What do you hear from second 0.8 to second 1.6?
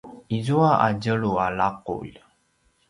a tjelu a